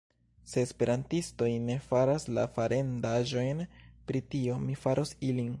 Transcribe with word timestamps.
Se 0.51 0.61
Esperantistoj 0.67 1.49
ne 1.67 1.75
faras 1.89 2.25
la 2.39 2.47
farendaĵojn 2.57 3.63
pri 4.11 4.25
tio, 4.35 4.61
mi 4.67 4.83
faros 4.87 5.17
ilin. 5.33 5.49